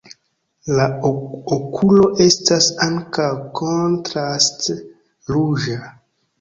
La 0.77 0.87
okulo 1.09 2.07
estas 2.25 2.71
ankaŭ 2.87 3.29
kontraste 3.61 4.81
ruĝa. 5.37 5.81